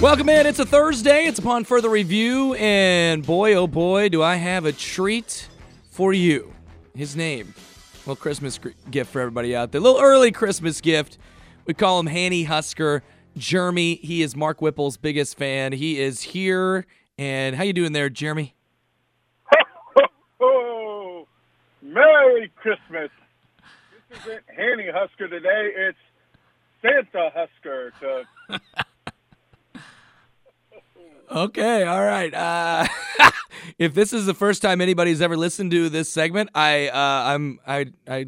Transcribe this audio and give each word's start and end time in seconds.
Welcome 0.00 0.30
in. 0.30 0.46
It's 0.46 0.58
a 0.58 0.64
Thursday. 0.64 1.26
It's 1.26 1.38
upon 1.38 1.64
further 1.64 1.90
review, 1.90 2.54
and 2.54 3.24
boy, 3.24 3.52
oh 3.52 3.66
boy, 3.66 4.08
do 4.08 4.22
I 4.22 4.36
have 4.36 4.64
a 4.64 4.72
treat 4.72 5.46
for 5.90 6.14
you. 6.14 6.54
His 6.96 7.14
name, 7.14 7.52
little 7.98 8.16
Christmas 8.16 8.58
gift 8.90 9.12
for 9.12 9.20
everybody 9.20 9.54
out 9.54 9.72
there. 9.72 9.80
Little 9.82 10.00
early 10.00 10.32
Christmas 10.32 10.80
gift. 10.80 11.18
We 11.66 11.74
call 11.74 12.00
him 12.00 12.06
Hanny 12.06 12.44
Husker 12.44 13.02
Jeremy. 13.36 13.96
He 13.96 14.22
is 14.22 14.34
Mark 14.34 14.60
Whipple's 14.60 14.96
biggest 14.96 15.36
fan. 15.36 15.72
He 15.72 16.00
is 16.00 16.22
here, 16.22 16.86
and 17.18 17.54
how 17.54 17.64
you 17.64 17.74
doing 17.74 17.92
there, 17.92 18.08
Jeremy? 18.08 18.54
Oh, 20.40 21.28
Merry 21.82 22.50
Christmas. 22.56 23.10
This 24.08 24.18
isn't 24.20 24.44
Hanny 24.56 24.86
Husker 24.90 25.28
today. 25.28 25.72
It's 25.76 25.98
Santa 26.80 27.30
Husker. 27.34 27.92
To, 28.00 28.60
Okay, 31.30 31.84
all 31.84 32.02
right. 32.02 32.34
Uh, 32.34 32.86
if 33.78 33.94
this 33.94 34.12
is 34.12 34.26
the 34.26 34.34
first 34.34 34.62
time 34.62 34.80
anybody's 34.80 35.20
ever 35.20 35.36
listened 35.36 35.70
to 35.70 35.88
this 35.88 36.08
segment, 36.08 36.50
I 36.56 36.88
uh, 36.88 36.92
I'm 36.94 37.60
I 37.64 37.86
I 38.08 38.26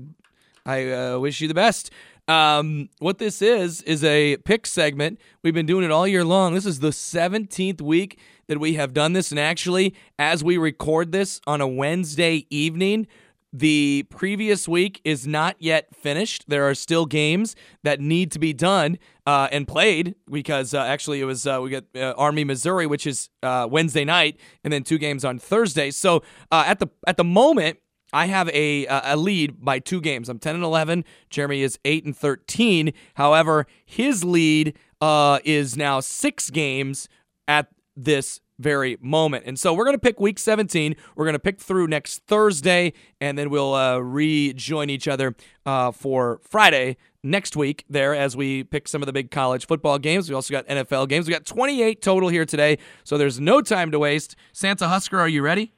I 0.65 0.91
uh, 0.93 1.19
wish 1.19 1.41
you 1.41 1.49
the 1.49 1.55
best. 1.55 1.91
Um, 2.29 2.91
what 3.01 3.19
this 3.19 3.43
is 3.43 3.83
is 3.83 4.05
a 4.05 4.37
pick 4.45 4.67
segment. 4.67 5.19
We've 5.43 5.53
been 5.53 5.67
doing 5.67 5.85
it 5.85 5.91
all 5.91 6.07
year 6.07 6.25
long. 6.25 6.55
This 6.55 6.65
is 6.65 6.79
the 6.79 6.91
17th 6.91 7.81
week 7.81 8.21
that 8.47 8.61
we 8.61 8.75
have 8.75 8.95
done 8.95 9.15
this, 9.15 9.33
and 9.33 9.41
actually, 9.41 9.97
as 10.17 10.45
we 10.45 10.57
record 10.57 11.11
this 11.11 11.41
on 11.45 11.61
a 11.61 11.67
Wednesday 11.67 12.47
evening, 12.51 13.09
the 13.53 14.07
previous 14.09 14.67
week 14.67 15.01
is 15.05 15.27
not 15.27 15.57
yet 15.59 15.95
finished. 15.95 16.45
There 16.49 16.69
are 16.69 16.75
still 16.75 17.05
games 17.05 17.55
that 17.83 18.01
need 18.01 18.33
to 18.33 18.39
be 18.39 18.53
done 18.53 18.99
uh, 19.27 19.49
and 19.53 19.69
played 19.69 20.15
because 20.31 20.73
uh, 20.73 20.79
actually 20.79 21.21
it 21.21 21.25
was 21.25 21.47
uh, 21.47 21.61
we 21.63 21.71
got 21.71 21.85
uh, 21.95 22.15
Army 22.17 22.45
Missouri, 22.45 22.87
which 22.87 23.07
is 23.07 23.29
uh, 23.43 23.69
Wednesday 23.71 24.05
night, 24.05 24.41
and 24.65 24.73
then 24.73 24.83
two 24.83 24.99
games 24.99 25.25
on 25.25 25.39
Thursday. 25.39 25.91
So 25.91 26.23
uh, 26.51 26.65
at 26.67 26.79
the 26.79 26.89
at 27.07 27.17
the 27.17 27.25
moment. 27.25 27.79
I 28.15 28.27
have 28.27 28.51
a 28.51 28.85
a 28.85 29.17
lead 29.17 29.65
by 29.65 29.79
two 29.79 29.99
games. 29.99 30.29
I'm 30.29 30.39
10 30.39 30.57
and 30.57 30.65
11. 30.65 31.07
Jeremy 31.31 31.63
is 31.63 31.79
8 31.83 32.05
and 32.05 32.15
13. 32.15 32.93
However, 33.15 33.67
his 33.87 34.23
lead 34.23 34.77
is 35.01 35.79
now 35.79 36.01
six 36.01 36.51
games 36.51 37.09
at 37.49 37.69
this 37.97 38.42
very 38.63 38.97
moment. 39.01 39.45
And 39.47 39.59
so 39.59 39.75
we're 39.75 39.85
going 39.85 39.97
to 39.97 40.01
pick 40.01 40.21
week 40.21 40.39
17. 40.39 40.97
We're 41.17 41.25
going 41.25 41.35
to 41.35 41.39
pick 41.39 41.61
through 41.61 41.89
next 41.89 42.23
Thursday, 42.27 42.93
and 43.21 43.37
then 43.37 43.51
we'll 43.51 43.75
uh, 43.75 43.99
rejoin 43.99 44.89
each 44.89 45.09
other 45.09 45.35
uh, 45.67 45.91
for 45.91 46.41
Friday 46.43 46.97
next 47.25 47.57
week 47.57 47.85
there 47.89 48.15
as 48.15 48.37
we 48.37 48.65
pick 48.65 48.89
some 48.89 49.01
of 49.03 49.07
the 49.07 49.13
big 49.13 49.31
college 49.31 49.67
football 49.67 49.99
games. 49.99 50.29
We 50.29 50.35
also 50.35 50.53
got 50.53 50.67
NFL 50.67 51.09
games. 51.09 51.27
We 51.27 51.33
got 51.33 51.45
28 51.45 52.03
total 52.03 52.29
here 52.29 52.45
today, 52.45 52.79
so 53.05 53.19
there's 53.19 53.39
no 53.41 53.61
time 53.61 53.91
to 53.91 53.99
waste. 53.99 54.37
Santa 54.53 54.89
Husker, 54.89 55.21
are 55.21 55.29
you 55.29 55.43
ready? 55.43 55.73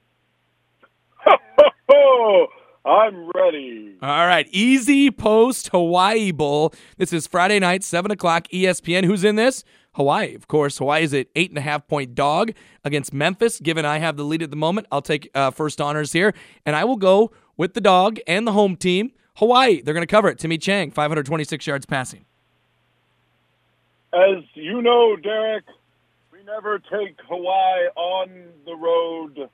I'm 2.86 3.30
ready. 3.34 3.96
All 4.02 4.26
right, 4.26 4.50
EasyPost 4.52 5.70
Hawaii 5.70 6.32
Bowl. 6.32 6.74
This 6.98 7.14
is 7.14 7.26
Friday 7.26 7.58
night, 7.58 7.82
7 7.82 8.10
o'clock, 8.10 8.46
ESPN. 8.48 9.04
Who's 9.04 9.24
in 9.24 9.36
this? 9.36 9.64
Hawaii, 9.94 10.34
of 10.34 10.48
course. 10.48 10.78
Hawaii 10.78 11.02
is 11.02 11.14
at 11.14 11.28
eight 11.34 11.50
and 11.50 11.58
a 11.58 11.62
half 11.62 11.86
point 11.86 12.14
dog 12.14 12.52
against 12.84 13.12
Memphis. 13.12 13.60
Given 13.60 13.84
I 13.84 13.98
have 13.98 14.16
the 14.16 14.24
lead 14.24 14.42
at 14.42 14.50
the 14.50 14.56
moment, 14.56 14.86
I'll 14.92 15.02
take 15.02 15.30
uh, 15.34 15.50
first 15.50 15.80
honors 15.80 16.12
here, 16.12 16.34
and 16.66 16.76
I 16.76 16.84
will 16.84 16.96
go 16.96 17.30
with 17.56 17.74
the 17.74 17.80
dog 17.80 18.18
and 18.26 18.46
the 18.46 18.52
home 18.52 18.76
team. 18.76 19.12
Hawaii, 19.36 19.80
they're 19.82 19.94
going 19.94 20.06
to 20.06 20.10
cover 20.10 20.28
it. 20.28 20.38
Timmy 20.38 20.58
Chang, 20.58 20.90
526 20.90 21.66
yards 21.66 21.86
passing. 21.86 22.24
As 24.12 24.44
you 24.54 24.80
know, 24.80 25.16
Derek, 25.16 25.64
we 26.32 26.38
never 26.44 26.78
take 26.78 27.18
Hawaii 27.28 27.88
on 27.96 28.44
the 28.64 28.76
road. 28.76 29.48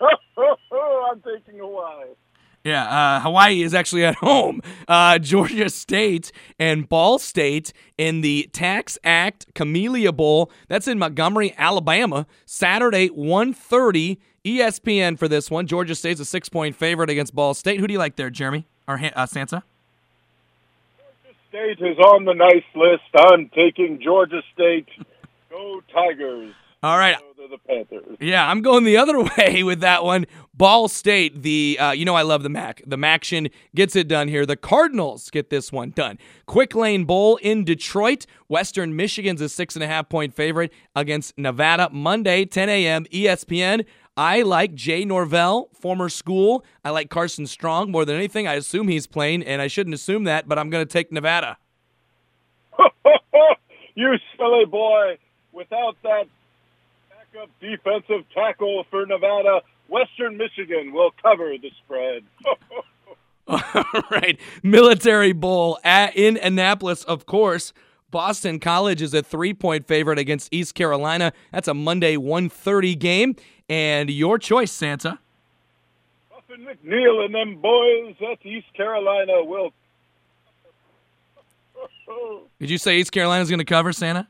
I'm 1.12 1.20
taking 1.20 1.60
Hawaii. 1.60 2.08
Yeah, 2.64 2.84
uh, 2.84 3.20
Hawaii 3.20 3.62
is 3.62 3.74
actually 3.74 4.04
at 4.04 4.14
home. 4.16 4.60
Uh, 4.86 5.18
Georgia 5.18 5.68
State 5.68 6.30
and 6.58 6.88
Ball 6.88 7.18
State 7.18 7.72
in 7.98 8.20
the 8.20 8.48
TaxAct 8.52 9.52
Camellia 9.54 10.12
Bowl. 10.12 10.50
That's 10.68 10.86
in 10.86 10.98
Montgomery, 10.98 11.54
Alabama. 11.58 12.26
Saturday, 12.46 13.08
1.30 13.08 14.18
ESPN 14.44 15.18
for 15.18 15.28
this 15.28 15.50
one. 15.50 15.66
Georgia 15.66 15.94
State's 15.94 16.20
a 16.20 16.24
six-point 16.24 16.76
favorite 16.76 17.10
against 17.10 17.34
Ball 17.34 17.54
State. 17.54 17.80
Who 17.80 17.86
do 17.86 17.92
you 17.92 17.98
like 17.98 18.16
there, 18.16 18.30
Jeremy? 18.30 18.66
Or 18.86 18.94
uh, 18.94 19.26
Sansa? 19.26 19.62
Georgia 20.98 21.78
State 21.78 21.86
is 21.86 21.98
on 21.98 22.24
the 22.24 22.34
nice 22.34 22.64
list. 22.74 23.02
I'm 23.16 23.48
taking 23.48 24.00
Georgia 24.00 24.42
State. 24.54 24.88
Go 25.50 25.82
Tigers. 25.92 26.54
All 26.82 26.98
right. 26.98 27.16
The 27.50 27.58
Panthers. 27.58 28.16
Yeah, 28.18 28.48
I'm 28.48 28.62
going 28.62 28.84
the 28.84 28.96
other 28.96 29.20
way 29.38 29.62
with 29.62 29.80
that 29.80 30.04
one. 30.04 30.26
Ball 30.54 30.88
State, 30.88 31.42
the 31.42 31.76
uh, 31.78 31.90
you 31.90 32.04
know 32.04 32.14
I 32.14 32.22
love 32.22 32.42
the 32.42 32.48
Mac. 32.48 32.82
The 32.86 32.96
Maction 32.96 33.50
gets 33.74 33.94
it 33.94 34.08
done 34.08 34.28
here. 34.28 34.46
The 34.46 34.56
Cardinals 34.56 35.28
get 35.28 35.50
this 35.50 35.70
one 35.70 35.90
done. 35.90 36.18
Quick 36.46 36.74
Lane 36.74 37.04
Bowl 37.04 37.36
in 37.36 37.64
Detroit. 37.64 38.26
Western 38.48 38.96
Michigan's 38.96 39.40
a 39.40 39.48
six 39.48 39.76
and 39.76 39.82
a 39.82 39.86
half 39.86 40.08
point 40.08 40.34
favorite 40.34 40.72
against 40.96 41.36
Nevada. 41.36 41.90
Monday, 41.92 42.44
10 42.44 42.68
a.m. 42.68 43.04
ESPN. 43.06 43.84
I 44.16 44.42
like 44.42 44.74
Jay 44.74 45.04
Norvell, 45.04 45.68
former 45.72 46.08
school. 46.08 46.64
I 46.84 46.90
like 46.90 47.10
Carson 47.10 47.46
Strong 47.46 47.90
more 47.90 48.04
than 48.04 48.16
anything. 48.16 48.46
I 48.46 48.54
assume 48.54 48.88
he's 48.88 49.06
playing, 49.06 49.42
and 49.42 49.60
I 49.62 49.68
shouldn't 49.68 49.94
assume 49.94 50.24
that, 50.24 50.48
but 50.48 50.58
I'm 50.58 50.70
going 50.70 50.86
to 50.86 50.90
take 50.90 51.12
Nevada. 51.12 51.56
you 53.94 54.14
silly 54.36 54.64
boy. 54.66 55.18
Without 55.52 55.96
that 56.02 56.26
backup 57.32 57.50
defensive 57.60 58.24
tackle 58.34 58.84
for 58.90 59.06
Nevada, 59.06 59.60
Western 59.88 60.36
Michigan 60.36 60.92
will 60.92 61.10
cover 61.22 61.54
the 61.60 61.70
spread. 61.84 62.24
All 63.48 64.02
right. 64.10 64.38
Military 64.62 65.32
Bowl 65.32 65.78
at, 65.82 66.16
in 66.16 66.36
Annapolis, 66.36 67.04
of 67.04 67.26
course. 67.26 67.72
Boston 68.10 68.60
College 68.60 69.02
is 69.02 69.14
a 69.14 69.22
three-point 69.22 69.88
favorite 69.88 70.18
against 70.18 70.52
East 70.52 70.74
Carolina. 70.74 71.32
That's 71.50 71.66
a 71.66 71.74
Monday 71.74 72.16
1:30 72.16 72.98
game. 72.98 73.36
And 73.68 74.10
your 74.10 74.38
choice, 74.38 74.70
Santa. 74.70 75.18
Muffin 76.30 76.66
McNeill 76.66 77.24
and 77.24 77.34
them 77.34 77.56
boys 77.60 78.14
at 78.30 78.44
East 78.46 78.72
Carolina 78.74 79.42
will. 79.44 79.72
Did 82.60 82.70
you 82.70 82.78
say 82.78 82.98
East 82.98 83.12
Carolina's 83.12 83.48
going 83.48 83.58
to 83.58 83.64
cover, 83.64 83.92
Santa? 83.92 84.28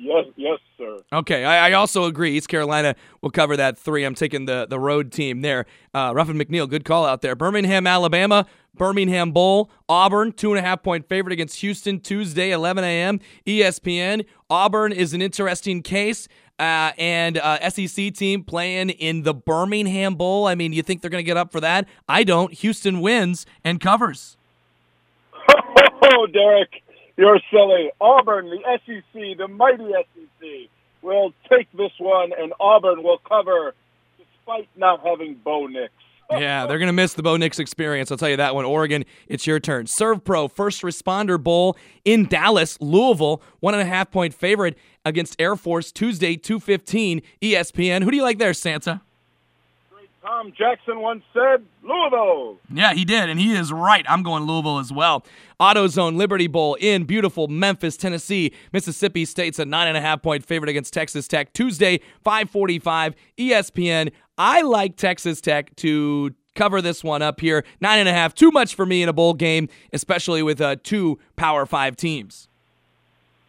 Yes, 0.00 0.26
yes, 0.36 0.58
sir. 0.76 0.98
Okay, 1.12 1.44
I, 1.44 1.70
I, 1.70 1.72
also 1.72 2.04
agree. 2.04 2.36
East 2.36 2.48
Carolina 2.48 2.94
will 3.20 3.32
cover 3.32 3.56
that 3.56 3.76
three. 3.76 4.04
I'm 4.04 4.14
taking 4.14 4.44
the, 4.44 4.64
the 4.70 4.78
road 4.78 5.10
team 5.10 5.40
there. 5.40 5.66
Uh, 5.92 6.12
Ruffin 6.14 6.38
McNeill, 6.38 6.68
good 6.68 6.84
call 6.84 7.04
out 7.04 7.20
there. 7.20 7.34
Birmingham, 7.34 7.84
Alabama, 7.84 8.46
Birmingham 8.76 9.32
Bowl, 9.32 9.70
Auburn, 9.88 10.30
two 10.32 10.50
and 10.50 10.58
a 10.58 10.62
half 10.62 10.84
point 10.84 11.08
favorite 11.08 11.32
against 11.32 11.60
Houston 11.60 11.98
Tuesday, 11.98 12.52
11 12.52 12.84
a.m. 12.84 13.18
ESPN. 13.44 14.24
Auburn 14.48 14.92
is 14.92 15.14
an 15.14 15.20
interesting 15.20 15.82
case. 15.82 16.28
Uh, 16.60 16.92
and 16.98 17.38
uh, 17.38 17.70
SEC 17.70 18.14
team 18.14 18.42
playing 18.42 18.90
in 18.90 19.22
the 19.22 19.34
Birmingham 19.34 20.14
Bowl. 20.16 20.46
I 20.46 20.56
mean, 20.56 20.72
you 20.72 20.82
think 20.82 21.02
they're 21.02 21.10
going 21.10 21.22
to 21.22 21.26
get 21.26 21.36
up 21.36 21.52
for 21.52 21.60
that? 21.60 21.86
I 22.08 22.24
don't. 22.24 22.52
Houston 22.52 23.00
wins 23.00 23.46
and 23.64 23.80
covers. 23.80 24.36
Oh, 26.10 26.26
Derek, 26.26 26.82
you're 27.18 27.40
silly. 27.50 27.90
Auburn, 28.00 28.48
the 28.48 28.60
SEC, 28.86 29.36
the 29.36 29.48
mighty 29.48 29.90
SEC, 29.90 30.48
will 31.02 31.32
take 31.50 31.70
this 31.72 31.92
one, 31.98 32.30
and 32.38 32.52
Auburn 32.58 33.02
will 33.02 33.18
cover 33.18 33.74
despite 34.16 34.68
not 34.76 35.04
having 35.04 35.34
Bo 35.34 35.66
Nix. 35.66 35.92
yeah, 36.30 36.66
they're 36.66 36.78
going 36.78 36.88
to 36.88 36.92
miss 36.92 37.14
the 37.14 37.22
Bo 37.22 37.36
Nix 37.36 37.58
experience. 37.58 38.10
I'll 38.12 38.18
tell 38.18 38.28
you 38.28 38.36
that 38.36 38.54
one. 38.54 38.64
Oregon, 38.64 39.04
it's 39.26 39.46
your 39.46 39.58
turn. 39.58 39.86
SERVPRO 39.86 40.52
First 40.52 40.82
Responder 40.82 41.42
Bowl 41.42 41.76
in 42.04 42.26
Dallas, 42.26 42.78
Louisville, 42.80 43.42
one 43.60 43.74
and 43.74 43.82
a 43.82 43.86
half 43.86 44.10
point 44.10 44.32
favorite 44.32 44.78
against 45.04 45.40
Air 45.40 45.56
Force 45.56 45.90
Tuesday, 45.90 46.36
215 46.36 47.22
ESPN. 47.42 48.04
Who 48.04 48.10
do 48.10 48.16
you 48.16 48.22
like 48.22 48.38
there, 48.38 48.54
Santa? 48.54 49.00
Tom 50.22 50.52
Jackson 50.56 51.00
once 51.00 51.22
said, 51.32 51.64
Louisville. 51.82 52.58
Yeah, 52.72 52.92
he 52.92 53.04
did, 53.04 53.30
and 53.30 53.38
he 53.38 53.52
is 53.54 53.72
right. 53.72 54.04
I'm 54.08 54.22
going 54.22 54.44
Louisville 54.44 54.78
as 54.78 54.92
well. 54.92 55.24
AutoZone 55.60 56.16
Liberty 56.16 56.48
Bowl 56.48 56.74
in 56.80 57.04
beautiful 57.04 57.46
Memphis, 57.46 57.96
Tennessee. 57.96 58.52
Mississippi 58.72 59.24
State's 59.24 59.58
a 59.58 59.64
nine 59.64 59.86
and 59.86 59.96
a 59.96 60.00
half 60.00 60.20
point 60.20 60.44
favorite 60.44 60.68
against 60.68 60.92
Texas 60.92 61.28
Tech 61.28 61.52
Tuesday, 61.52 62.00
545 62.24 63.14
ESPN. 63.38 64.12
I 64.36 64.62
like 64.62 64.96
Texas 64.96 65.40
Tech 65.40 65.74
to 65.76 66.34
cover 66.54 66.82
this 66.82 67.04
one 67.04 67.22
up 67.22 67.40
here. 67.40 67.64
Nine 67.80 68.00
and 68.00 68.08
a 68.08 68.12
half, 68.12 68.34
too 68.34 68.50
much 68.50 68.74
for 68.74 68.84
me 68.84 69.02
in 69.02 69.08
a 69.08 69.12
bowl 69.12 69.34
game, 69.34 69.68
especially 69.92 70.42
with 70.42 70.60
uh, 70.60 70.76
two 70.82 71.18
Power 71.36 71.64
Five 71.64 71.94
teams. 71.96 72.48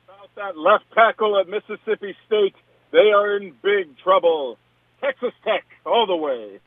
About 0.07 0.29
that 0.35 0.57
left 0.57 0.85
tackle 0.93 1.39
at 1.39 1.47
Mississippi 1.47 2.15
State, 2.27 2.55
they 2.91 3.11
are 3.11 3.37
in 3.37 3.53
big 3.63 3.97
trouble. 3.97 4.57
Texas 5.01 5.33
Tech 5.43 5.65
all 5.85 6.05
the 6.05 6.15
way. 6.15 6.59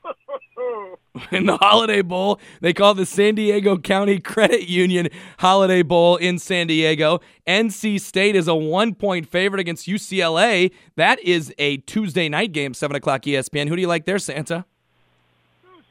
in 1.31 1.47
the 1.47 1.57
Holiday 1.57 2.03
Bowl. 2.03 2.41
They 2.61 2.73
call 2.73 2.95
the 2.95 3.07
San 3.07 3.35
Diego 3.35 3.79
County 3.79 4.19
Credit 4.19 4.69
Union 4.69 5.09
Holiday 5.39 5.83
Bowl 5.83 6.17
in 6.17 6.39
San 6.39 6.67
Diego. 6.67 7.21
NC 7.47 8.01
State 8.01 8.37
is 8.37 8.49
a 8.49 8.55
one 8.55 8.95
point 8.95 9.29
favorite 9.29 9.61
against 9.61 9.87
UCLA. 9.87 10.73
That 10.97 11.21
is 11.21 11.53
a 11.59 11.79
Tuesday 11.79 12.29
night 12.29 12.53
game, 12.53 12.75
7 12.75 12.97
o'clock 12.97 13.23
ESPN. 13.23 13.69
Who 13.69 13.77
do 13.77 13.83
you 13.83 13.89
like 13.89 14.05
there, 14.05 14.19
Santa? 14.19 14.65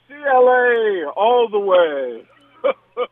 UCLA 0.10 1.12
all 1.16 1.50
the 1.50 1.60
way. 1.60 2.26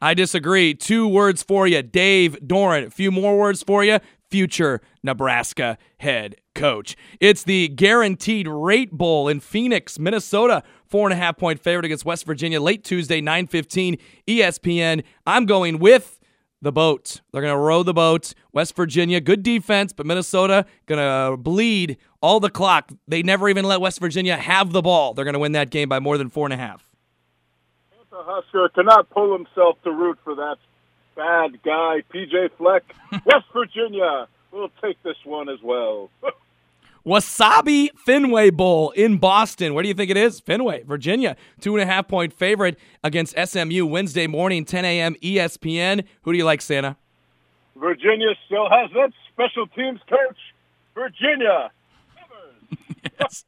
I 0.00 0.14
disagree. 0.14 0.74
Two 0.74 1.08
words 1.08 1.42
for 1.42 1.66
you 1.66 1.82
Dave 1.82 2.38
Doeren. 2.40 2.86
A 2.86 2.90
few 2.90 3.10
more 3.10 3.36
words 3.36 3.62
for 3.62 3.84
you 3.84 3.98
future 4.30 4.80
Nebraska 5.02 5.78
head 5.98 6.36
coach. 6.54 6.96
It's 7.20 7.42
the 7.42 7.68
Guaranteed 7.68 8.48
Rate 8.48 8.92
Bowl 8.92 9.28
in 9.28 9.40
Phoenix, 9.40 9.98
Minnesota. 9.98 10.62
Four 10.86 11.08
and 11.08 11.12
a 11.12 11.16
half 11.16 11.36
point 11.36 11.60
favorite 11.60 11.84
against 11.84 12.04
West 12.04 12.24
Virginia 12.24 12.60
late 12.60 12.82
Tuesday, 12.82 13.20
9:15 13.20 13.98
ESPN. 14.26 15.04
I'm 15.26 15.44
going 15.44 15.78
with 15.78 16.18
the 16.60 16.72
boat. 16.72 17.20
They're 17.32 17.42
going 17.42 17.54
to 17.54 17.58
row 17.58 17.82
the 17.82 17.94
boat. 17.94 18.34
West 18.52 18.74
Virginia, 18.74 19.20
good 19.20 19.42
defense, 19.42 19.92
but 19.92 20.06
Minnesota 20.06 20.66
going 20.86 20.98
to 20.98 21.36
bleed 21.36 21.98
all 22.20 22.40
the 22.40 22.50
clock. 22.50 22.90
They 23.06 23.22
never 23.22 23.48
even 23.48 23.64
let 23.64 23.80
West 23.80 24.00
Virginia 24.00 24.36
have 24.36 24.72
the 24.72 24.82
ball. 24.82 25.14
They're 25.14 25.24
going 25.24 25.34
to 25.34 25.38
win 25.38 25.52
that 25.52 25.70
game 25.70 25.88
by 25.88 26.00
more 26.00 26.18
than 26.18 26.28
four 26.28 26.46
and 26.46 26.54
a 26.54 26.56
half. 26.56 26.84
The 28.10 28.24
Husker 28.24 28.68
cannot 28.70 29.10
pull 29.10 29.32
himself 29.32 29.76
to 29.84 29.92
root 29.92 30.18
for 30.24 30.34
that 30.34 30.56
bad 31.18 31.60
guy, 31.64 32.02
PJ 32.14 32.50
Fleck. 32.56 32.84
West 33.26 33.46
Virginia 33.52 34.28
will 34.52 34.70
take 34.80 35.02
this 35.02 35.16
one 35.24 35.48
as 35.48 35.58
well. 35.62 36.10
Wasabi 37.06 37.88
Fenway 37.96 38.50
Bowl 38.50 38.90
in 38.90 39.16
Boston. 39.18 39.74
Where 39.74 39.82
do 39.82 39.88
you 39.88 39.94
think 39.94 40.10
it 40.10 40.16
is? 40.16 40.40
Fenway, 40.40 40.84
Virginia. 40.84 41.36
Two 41.60 41.74
and 41.74 41.82
a 41.82 41.86
half 41.86 42.06
point 42.06 42.32
favorite 42.32 42.78
against 43.02 43.34
SMU 43.36 43.84
Wednesday 43.86 44.26
morning, 44.26 44.64
10 44.64 44.84
a.m. 44.84 45.14
ESPN. 45.16 46.04
Who 46.22 46.32
do 46.32 46.38
you 46.38 46.44
like, 46.44 46.60
Santa? 46.60 46.96
Virginia 47.76 48.34
still 48.46 48.68
has 48.68 48.90
that 48.92 49.10
special 49.32 49.66
teams 49.68 50.00
coach. 50.08 50.38
Virginia. 50.94 51.70
Yes. 53.20 53.44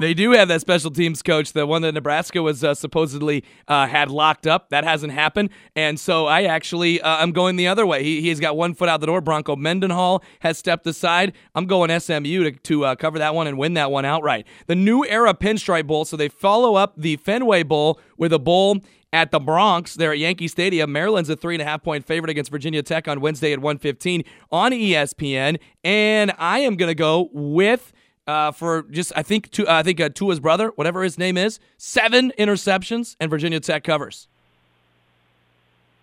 They 0.00 0.14
do 0.14 0.30
have 0.30 0.46
that 0.48 0.60
special 0.60 0.92
teams 0.92 1.22
coach, 1.22 1.52
the 1.52 1.66
one 1.66 1.82
that 1.82 1.92
Nebraska 1.92 2.40
was 2.40 2.62
uh, 2.62 2.74
supposedly 2.74 3.42
uh, 3.66 3.88
had 3.88 4.10
locked 4.10 4.46
up. 4.46 4.70
That 4.70 4.84
hasn't 4.84 5.12
happened, 5.12 5.50
and 5.74 5.98
so 5.98 6.26
I 6.26 6.44
actually 6.44 7.00
uh, 7.00 7.16
I'm 7.16 7.32
going 7.32 7.56
the 7.56 7.66
other 7.66 7.84
way. 7.84 8.04
He, 8.04 8.20
he's 8.20 8.38
got 8.38 8.56
one 8.56 8.74
foot 8.74 8.88
out 8.88 9.00
the 9.00 9.06
door. 9.06 9.20
Bronco 9.20 9.56
Mendenhall 9.56 10.22
has 10.40 10.56
stepped 10.56 10.86
aside. 10.86 11.32
I'm 11.56 11.66
going 11.66 11.90
SMU 11.98 12.44
to, 12.44 12.52
to 12.52 12.84
uh, 12.84 12.94
cover 12.94 13.18
that 13.18 13.34
one 13.34 13.48
and 13.48 13.58
win 13.58 13.74
that 13.74 13.90
one 13.90 14.04
outright. 14.04 14.46
The 14.68 14.76
New 14.76 15.04
Era 15.04 15.34
Pinstripe 15.34 15.88
Bowl. 15.88 16.04
So 16.04 16.16
they 16.16 16.28
follow 16.28 16.76
up 16.76 16.94
the 16.96 17.16
Fenway 17.16 17.64
Bowl 17.64 17.98
with 18.16 18.32
a 18.32 18.38
bowl 18.38 18.78
at 19.12 19.30
the 19.30 19.40
Bronx 19.40 19.94
there 19.94 20.12
at 20.12 20.18
Yankee 20.18 20.48
Stadium. 20.48 20.92
Maryland's 20.92 21.30
a 21.30 21.36
three 21.36 21.54
and 21.54 21.62
a 21.62 21.64
half 21.64 21.82
point 21.82 22.04
favorite 22.04 22.30
against 22.30 22.50
Virginia 22.50 22.82
Tech 22.82 23.08
on 23.08 23.20
Wednesday 23.20 23.52
at 23.52 23.58
1:15 23.58 24.24
on 24.52 24.72
ESPN, 24.72 25.58
and 25.82 26.32
I 26.38 26.60
am 26.60 26.76
going 26.76 26.90
to 26.90 26.94
go 26.94 27.30
with 27.32 27.92
uh, 28.28 28.52
for 28.52 28.82
just 28.82 29.12
I 29.16 29.22
think 29.22 29.50
to, 29.52 29.66
I 29.66 29.82
think 29.82 29.98
uh, 30.00 30.10
Tua's 30.10 30.38
brother, 30.38 30.68
whatever 30.76 31.02
his 31.02 31.18
name 31.18 31.36
is, 31.36 31.58
seven 31.78 32.30
interceptions, 32.38 33.16
and 33.18 33.30
Virginia 33.30 33.58
Tech 33.58 33.82
covers. 33.82 34.28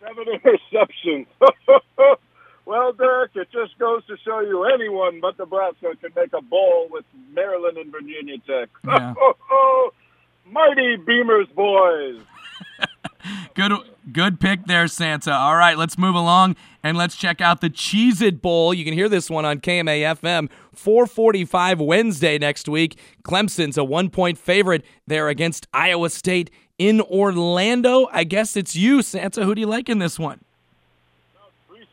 Seven 0.02 0.26
interceptions. 0.44 1.28
well, 2.66 2.92
Derek, 2.94 3.32
it 3.36 3.48
just 3.52 3.78
goes 3.78 4.04
to 4.08 4.18
show 4.26 4.40
you 4.42 4.64
anyone 4.66 5.22
but 5.22 5.38
Nebraska 5.38 5.94
can 6.02 6.12
make 6.16 6.34
a 6.34 6.42
bowl 6.42 6.88
with 6.90 7.06
Maryland 7.32 7.78
and 7.78 7.92
Virginia 7.92 8.38
Tech. 8.40 8.70
Yeah. 8.84 9.14
Mighty 10.52 10.98
Beamers 10.98 11.54
boys. 11.54 12.22
Good 13.56 13.72
good 14.12 14.40
pick 14.40 14.66
there, 14.66 14.88
Santa. 14.88 15.34
All 15.34 15.56
right, 15.56 15.78
let's 15.78 15.98
move 15.98 16.14
along 16.14 16.56
and 16.84 16.96
let's 16.96 17.16
check 17.16 17.42
out 17.42 17.62
the 17.62 17.70
Cheez 17.70 18.22
It 18.22 18.42
Bowl. 18.42 18.74
You 18.74 18.86
can 18.86 18.94
hear 18.94 19.10
this 19.10 19.30
one 19.30 19.46
on 19.46 19.60
KMA 19.60 20.20
FM, 20.20 20.50
445 20.74 21.80
Wednesday 21.80 22.38
next 22.38 22.70
week. 22.70 23.00
Clemson's 23.24 23.78
a 23.78 23.84
one 23.84 24.10
point 24.10 24.38
favorite 24.38 24.86
there 25.08 25.30
against 25.30 25.68
Iowa 25.74 26.10
State 26.12 26.52
in 26.78 27.02
Orlando. 27.02 28.08
I 28.12 28.26
guess 28.26 28.56
it's 28.56 28.76
you, 28.76 29.02
Santa. 29.02 29.46
Who 29.46 29.56
do 29.56 29.62
you 29.62 29.68
like 29.68 29.90
in 29.90 30.00
this 30.00 30.20
one? 30.20 30.42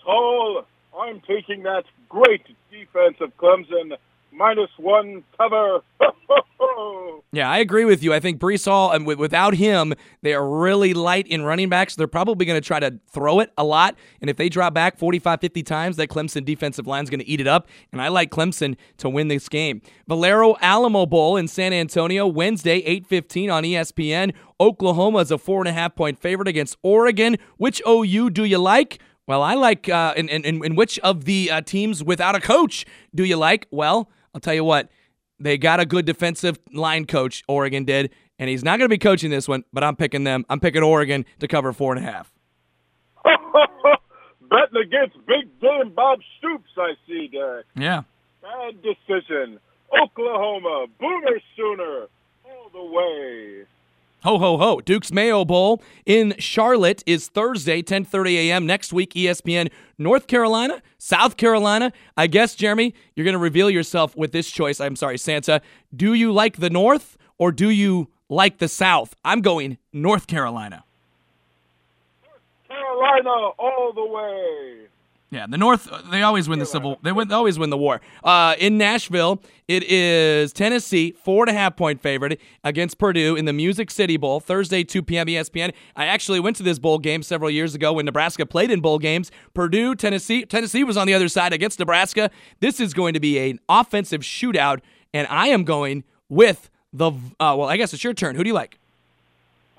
Hall. 0.05 0.65
I'm 0.99 1.21
taking 1.21 1.63
that 1.63 1.85
great 2.09 2.43
defense 2.71 3.17
of 3.21 3.37
Clemson 3.37 3.97
minus 4.33 4.71
one 4.79 5.23
cover. 5.37 5.81
yeah, 7.33 7.51
I 7.51 7.59
agree 7.59 7.85
with 7.85 8.03
you. 8.03 8.13
I 8.13 8.21
think 8.21 8.41
Breece 8.41 8.67
Hall, 8.67 8.91
and 8.91 9.07
without 9.07 9.55
him, 9.55 9.95
they 10.23 10.35
are 10.35 10.47
really 10.47 10.95
light 10.95 11.27
in 11.27 11.43
running 11.43 11.69
backs. 11.69 11.95
They're 11.97 12.07
probably 12.07 12.47
going 12.47 12.61
to 12.61 12.67
try 12.67 12.81
to 12.81 12.99
throw 13.11 13.41
it 13.41 13.53
a 13.57 13.65
lot. 13.65 13.97
And 14.21 14.29
if 14.29 14.37
they 14.37 14.49
drop 14.49 14.75
back 14.75 14.99
45, 14.99 15.41
50 15.41 15.63
times, 15.63 15.97
that 15.97 16.09
Clemson 16.09 16.45
defensive 16.45 16.87
line 16.87 17.05
is 17.05 17.11
going 17.11 17.21
to 17.21 17.29
eat 17.29 17.41
it 17.41 17.47
up. 17.47 17.69
And 17.93 18.01
I 18.01 18.09
like 18.09 18.31
Clemson 18.31 18.77
to 18.99 19.09
win 19.09 19.29
this 19.29 19.49
game. 19.49 19.83
Valero 20.09 20.57
Alamo 20.61 21.07
Bowl 21.07 21.37
in 21.37 21.49
San 21.49 21.73
Antonio, 21.73 22.27
Wednesday, 22.27 22.83
8.15 22.83 23.53
on 23.53 23.63
ESPN. 23.65 24.35
Oklahoma 24.61 25.19
is 25.19 25.31
a 25.31 25.39
four 25.39 25.61
and 25.61 25.69
a 25.69 25.73
half 25.73 25.95
point 25.95 26.19
favorite 26.19 26.49
against 26.49 26.77
Oregon. 26.83 27.37
Which 27.57 27.83
OU 27.87 28.31
do 28.31 28.45
you 28.45 28.59
like? 28.59 29.01
Well, 29.27 29.43
I 29.43 29.55
like, 29.55 29.89
uh, 29.89 30.15
in, 30.17 30.29
in, 30.29 30.65
in 30.65 30.75
which 30.75 30.99
of 30.99 31.27
the 31.27 31.51
uh, 31.51 31.61
teams 31.61 32.03
without 32.03 32.35
a 32.35 32.41
coach 32.41 32.85
do 33.15 33.25
you 33.25 33.37
like? 33.37 33.69
Well, 33.71 34.11
I'll 34.35 34.41
tell 34.41 34.55
you 34.55 34.65
what, 34.65 34.89
they 35.39 35.59
got 35.59 35.81
a 35.81 35.87
good 35.87 36.05
defensive 36.05 36.59
line 36.73 37.07
coach, 37.07 37.43
Oregon 37.49 37.85
did, 37.85 38.11
and 38.39 38.49
he's 38.49 38.65
not 38.65 38.79
going 38.79 38.89
to 38.89 38.93
be 38.93 38.99
coaching 38.99 39.31
this 39.31 39.49
one, 39.49 39.65
but 39.73 39.85
I'm 39.85 39.97
picking 39.97 40.25
them. 40.25 40.45
I'm 40.49 40.61
picking 40.61 40.83
Oregon 40.83 41.25
to 41.41 41.49
cover 41.49 41.73
four 41.73 41.95
and 41.95 42.05
a 42.05 42.11
half. 42.11 42.33
Betting 43.25 44.83
against 44.83 45.17
big 45.27 45.61
game 45.61 45.93
Bob 45.95 46.21
Stoops, 46.39 46.71
I 46.77 46.95
see, 47.07 47.29
Derek. 47.31 47.67
Yeah. 47.75 48.03
Bad 48.43 48.83
decision. 48.83 49.59
Oklahoma, 50.03 50.87
Boomer 50.99 51.41
Sooner, 51.57 52.07
all 52.45 52.71
the 52.73 52.85
way. 52.85 53.65
Ho 54.25 54.39
ho 54.39 54.57
ho! 54.57 54.81
Duke's 54.81 55.11
Mayo 55.11 55.45
Bowl 55.45 55.83
in 56.07 56.35
Charlotte 56.39 57.03
is 57.07 57.27
Thursday, 57.27 57.83
10:30 57.83 58.35
a.m. 58.37 58.67
next 58.67 58.93
week. 58.93 59.15
ESPN 59.15 59.69
North 59.99 60.29
Carolina, 60.29 60.81
South 60.97 61.37
Carolina. 61.37 61.93
I 62.17 62.29
guess 62.29 62.55
Jeremy, 62.55 62.95
you're 63.17 63.25
going 63.25 63.33
to 63.33 63.39
reveal 63.41 63.69
yourself 63.69 64.17
with 64.17 64.31
this 64.31 64.49
choice. 64.49 64.81
I'm 64.81 64.95
sorry, 64.95 65.19
Santa. 65.19 65.61
Do 65.95 66.15
you 66.15 66.31
like 66.31 66.59
the 66.59 66.71
North 66.71 67.19
or 67.37 67.51
do 67.51 67.69
you 67.69 68.11
like 68.29 68.59
the 68.59 68.69
South? 68.69 69.17
I'm 69.25 69.41
going 69.41 69.79
North 69.93 70.29
Carolina. 70.29 70.85
North 72.23 72.69
Carolina 72.69 73.31
all 73.59 73.93
the 73.93 74.05
way. 74.05 74.87
Yeah, 75.33 75.47
the 75.49 75.57
North, 75.57 75.89
they 76.11 76.23
always 76.23 76.47
win 76.47 76.59
the 76.59 76.67
Civil 76.67 76.99
They, 77.03 77.11
win, 77.11 77.27
they 77.27 77.35
always 77.35 77.59
win 77.59 77.71
the 77.71 77.79
war. 77.79 78.03
Uh, 78.23 78.55
in 78.59 78.77
Nashville, 78.77 79.43
it 79.67 79.83
is 79.85 80.53
Tennessee, 80.53 81.13
four 81.13 81.45
and 81.45 81.57
a 81.57 81.59
half 81.59 81.75
point 81.75 82.03
favorite 82.03 82.39
against 82.63 82.99
Purdue 82.99 83.35
in 83.35 83.47
the 83.47 83.53
Music 83.55 83.91
City 83.91 84.19
Bowl, 84.19 84.41
Thursday, 84.41 84.85
2 84.85 85.03
p.m. 85.03 85.29
ESPN. 85.29 85.73
I 85.97 86.05
actually 86.05 86.39
went 86.39 86.57
to 86.57 86.63
this 86.63 86.79
bowl 86.79 86.99
game 86.99 87.23
several 87.23 87.51
years 87.51 87.75
ago 87.75 87.95
when 87.95 88.05
Nebraska 88.05 88.45
played 88.45 88.71
in 88.71 88.81
bowl 88.81 88.99
games. 88.99 89.31
Purdue, 89.55 89.95
Tennessee. 89.95 90.45
Tennessee 90.45 90.85
was 90.85 90.99
on 90.99 91.07
the 91.07 91.15
other 91.15 91.29
side 91.29 91.55
against 91.55 91.79
Nebraska. 91.79 92.31
This 92.61 92.79
is 92.79 92.93
going 92.93 93.15
to 93.15 93.21
be 93.21 93.39
an 93.39 93.59
offensive 93.71 94.21
shootout, 94.21 94.81
and 95.15 95.27
I 95.29 95.47
am 95.47 95.65
going 95.65 96.05
with 96.29 96.69
the, 96.93 97.11
uh, 97.11 97.57
well, 97.57 97.71
I 97.71 97.79
guess 97.79 97.95
it's 97.95 98.05
your 98.05 98.13
turn. 98.13 98.37
Who 98.37 98.45
do 98.45 98.49
you 98.49 98.55
like? 98.55 98.79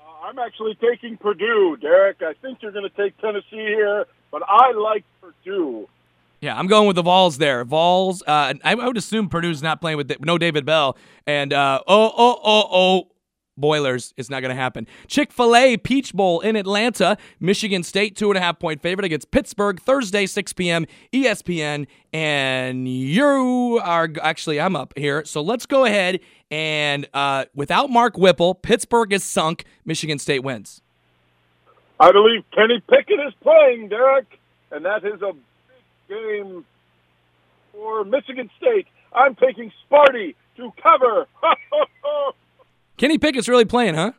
Uh, 0.00 0.26
I'm 0.26 0.38
actually 0.40 0.76
taking 0.80 1.16
Purdue, 1.16 1.76
Derek. 1.80 2.22
I 2.22 2.32
think 2.42 2.58
you're 2.60 2.72
going 2.72 2.90
to 2.90 2.96
take 2.96 3.16
Tennessee 3.18 3.46
here 3.52 4.06
but 4.34 4.42
I 4.48 4.72
like 4.72 5.04
Purdue. 5.20 5.88
Yeah, 6.40 6.58
I'm 6.58 6.66
going 6.66 6.88
with 6.88 6.96
the 6.96 7.02
Vols 7.02 7.38
there. 7.38 7.64
Vols. 7.64 8.20
Uh, 8.26 8.52
I, 8.64 8.74
would 8.74 8.96
assume 8.96 9.28
Purdue's 9.28 9.62
not 9.62 9.80
playing 9.80 9.96
with 9.96 10.08
the, 10.08 10.16
no 10.18 10.38
David 10.38 10.66
Bell. 10.66 10.98
And 11.24 11.52
uh, 11.52 11.80
oh 11.86 12.12
oh 12.16 12.40
oh 12.42 12.68
oh. 12.72 13.08
Boilers, 13.56 14.12
it's 14.16 14.28
not 14.28 14.40
going 14.40 14.48
to 14.48 14.60
happen. 14.60 14.88
Chick 15.06 15.30
fil 15.30 15.54
A 15.54 15.76
Peach 15.76 16.12
Bowl 16.12 16.40
in 16.40 16.56
Atlanta. 16.56 17.16
Michigan 17.38 17.84
State, 17.84 18.16
two 18.16 18.28
and 18.28 18.36
a 18.36 18.40
half 18.40 18.58
point 18.58 18.82
favorite 18.82 19.04
against 19.04 19.30
Pittsburgh, 19.30 19.80
Thursday, 19.80 20.26
6 20.26 20.52
p.m., 20.54 20.86
ESPN. 21.12 21.86
And 22.12 22.88
you 22.88 23.80
are 23.80 24.08
actually, 24.20 24.60
I'm 24.60 24.74
up 24.74 24.92
here. 24.96 25.24
So 25.24 25.40
let's 25.40 25.66
go 25.66 25.84
ahead 25.84 26.18
and 26.50 27.08
uh, 27.14 27.44
without 27.54 27.90
Mark 27.90 28.18
Whipple, 28.18 28.56
Pittsburgh 28.56 29.12
is 29.12 29.22
sunk. 29.22 29.66
Michigan 29.84 30.18
State 30.18 30.42
wins. 30.42 30.82
I 32.04 32.12
believe 32.12 32.44
Kenny 32.54 32.82
Pickett 32.86 33.18
is 33.26 33.32
playing, 33.40 33.88
Derek, 33.88 34.26
and 34.70 34.84
that 34.84 35.06
is 35.06 35.22
a 35.22 35.32
big 35.32 35.40
game 36.10 36.66
for 37.72 38.04
Michigan 38.04 38.50
State. 38.58 38.86
I'm 39.14 39.34
taking 39.36 39.72
Sparty 39.90 40.34
to 40.58 40.70
cover. 40.82 41.26
Kenny 42.98 43.16
Pickett's 43.16 43.48
really 43.48 43.64
playing, 43.64 43.94
huh? 43.94 44.12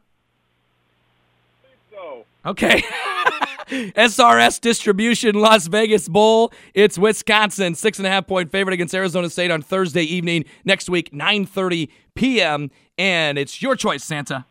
So. 1.92 2.25
Okay. 2.48 2.82
SRS 3.68 4.62
Distribution 4.62 5.36
Las 5.36 5.68
Vegas 5.68 6.10
Bowl. 6.10 6.51
It's 6.74 6.98
Wisconsin, 6.98 7.75
six 7.75 8.00
and 8.00 8.08
a 8.08 8.10
half 8.10 8.25
point 8.25 8.51
favorite 8.51 8.74
against 8.74 8.96
Arizona 8.96 9.30
State 9.30 9.51
on 9.51 9.62
Thursday 9.62 10.04
evening 10.04 10.46
next 10.63 10.89
week, 10.89 11.12
9:30 11.12 11.89
p.m. 12.15 12.72
And 12.98 13.38
it's 13.38 13.62
your 13.62 13.75
choice, 13.75 14.04
Santa. 14.04 14.48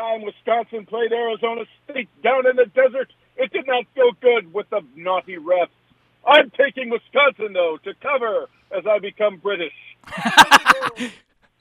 Time 0.00 0.22
Wisconsin 0.22 0.86
played 0.86 1.12
Arizona 1.12 1.64
State 1.84 2.08
down 2.22 2.46
in 2.46 2.56
the 2.56 2.64
desert, 2.74 3.12
it 3.36 3.52
did 3.52 3.66
not 3.66 3.84
feel 3.94 4.12
good 4.22 4.52
with 4.52 4.68
the 4.70 4.80
naughty 4.96 5.36
refs. 5.36 5.68
I'm 6.26 6.50
taking 6.50 6.88
Wisconsin 6.88 7.52
though 7.52 7.78
to 7.84 7.92
cover 8.00 8.48
as 8.74 8.84
I 8.86 8.98
become 8.98 9.36
British. 9.36 9.74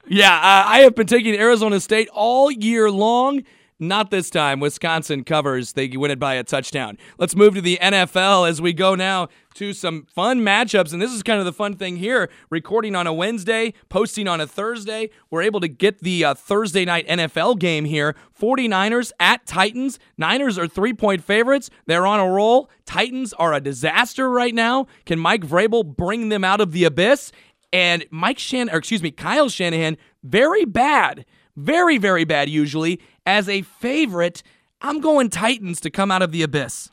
yeah, 0.07 0.33
uh, 0.35 0.63
I 0.67 0.79
have 0.83 0.95
been 0.95 1.07
taking 1.07 1.35
Arizona 1.35 1.81
State 1.81 2.07
all 2.13 2.49
year 2.49 2.89
long. 2.89 3.43
Not 3.81 4.11
this 4.11 4.29
time. 4.29 4.59
Wisconsin 4.59 5.23
covers. 5.23 5.71
They 5.71 5.87
win 5.87 6.11
it 6.11 6.19
by 6.19 6.33
a 6.33 6.43
touchdown. 6.43 6.97
Let's 7.17 7.33
move 7.33 7.55
to 7.55 7.61
the 7.61 7.79
NFL 7.81 8.49
as 8.49 8.61
we 8.61 8.73
go 8.73 8.93
now 8.93 9.29
to 9.53 9.71
some 9.71 10.05
fun 10.13 10.41
matchups. 10.41 10.91
And 10.91 11.01
this 11.01 11.13
is 11.13 11.23
kind 11.23 11.39
of 11.39 11.45
the 11.45 11.53
fun 11.53 11.77
thing 11.77 11.95
here 11.95 12.29
recording 12.49 12.93
on 12.93 13.07
a 13.07 13.13
Wednesday, 13.13 13.73
posting 13.87 14.27
on 14.27 14.41
a 14.41 14.47
Thursday. 14.47 15.09
We're 15.31 15.43
able 15.43 15.61
to 15.61 15.69
get 15.69 15.99
the 15.99 16.25
uh, 16.25 16.33
Thursday 16.33 16.83
night 16.83 17.07
NFL 17.07 17.57
game 17.59 17.85
here 17.85 18.17
49ers 18.37 19.13
at 19.17 19.45
Titans. 19.45 19.97
Niners 20.17 20.57
are 20.57 20.67
three 20.67 20.93
point 20.93 21.23
favorites. 21.23 21.69
They're 21.85 22.05
on 22.05 22.19
a 22.19 22.29
roll. 22.29 22.69
Titans 22.85 23.31
are 23.31 23.53
a 23.53 23.61
disaster 23.61 24.29
right 24.29 24.53
now. 24.53 24.87
Can 25.05 25.19
Mike 25.19 25.45
Vrabel 25.45 25.85
bring 25.85 26.27
them 26.27 26.43
out 26.43 26.59
of 26.59 26.73
the 26.73 26.83
abyss? 26.83 27.31
And 27.71 28.05
Mike 28.11 28.39
Shan, 28.39 28.69
or 28.69 28.77
excuse 28.77 29.01
me, 29.01 29.11
Kyle 29.11 29.47
Shanahan, 29.47 29.95
very 30.21 30.65
bad 30.65 31.25
very, 31.59 31.97
very 31.97 32.23
bad 32.23 32.49
usually. 32.49 32.99
As 33.25 33.47
a 33.49 33.61
favorite, 33.61 34.41
I'm 34.81 35.01
going 35.01 35.29
Titans 35.29 35.81
to 35.81 35.89
come 35.89 36.11
out 36.11 36.21
of 36.21 36.31
the 36.31 36.41
abyss. 36.41 36.89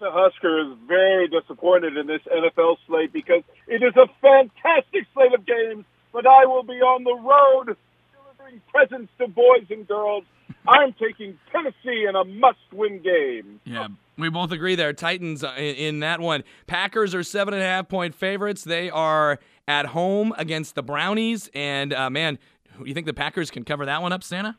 The 0.00 0.10
Husker 0.10 0.60
is 0.60 0.76
very 0.88 1.28
disappointed 1.28 1.96
in 1.96 2.08
this 2.08 2.20
NFL 2.30 2.76
slate 2.86 3.12
because 3.12 3.42
it 3.68 3.82
is 3.82 3.94
a 3.96 4.08
fantastic 4.20 5.06
slate 5.14 5.32
of 5.32 5.46
games, 5.46 5.84
but 6.12 6.26
I 6.26 6.46
will 6.46 6.64
be 6.64 6.74
on 6.74 7.04
the 7.04 7.14
road 7.14 7.76
delivering 8.12 8.60
presents 8.70 9.12
to 9.18 9.28
boys 9.28 9.66
and 9.70 9.86
girls. 9.86 10.24
I'm 10.66 10.94
taking 10.94 11.38
Tennessee 11.52 12.06
in 12.08 12.16
a 12.16 12.24
must-win 12.24 13.02
game. 13.02 13.60
Yeah, 13.64 13.88
we 14.18 14.30
both 14.30 14.50
agree 14.50 14.74
there. 14.74 14.92
Titans 14.92 15.44
uh, 15.44 15.54
in, 15.56 16.00
that 16.00 16.20
one. 16.20 16.42
Packers 16.66 17.14
are 17.14 17.22
seven 17.22 17.54
and 17.54 17.62
a 17.62 17.66
half 17.66 17.88
point 17.88 18.14
favorites. 18.14 18.64
They 18.64 18.90
are 18.90 19.38
at 19.68 19.86
home 19.86 20.34
against 20.36 20.74
the 20.74 20.82
Brownies, 20.82 21.50
and 21.54 21.92
uh, 21.92 22.10
man, 22.10 22.38
you 22.84 22.94
think 22.94 23.06
the 23.06 23.14
Packers 23.14 23.50
can 23.50 23.64
cover 23.64 23.86
that 23.86 24.02
one 24.02 24.12
up, 24.12 24.22
Santa? 24.22 24.56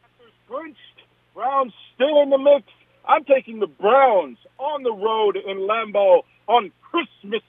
Packers 0.00 0.32
clinched. 0.48 0.78
Browns 1.34 1.72
still 1.94 2.22
in 2.22 2.30
the 2.30 2.38
mix. 2.38 2.66
I'm 3.06 3.24
taking 3.24 3.58
the 3.58 3.66
Browns 3.66 4.38
on 4.58 4.82
the 4.82 4.92
road 4.92 5.36
in 5.36 5.58
Lambeau 5.58 6.22
on 6.46 6.70
Christmas. 6.82 7.42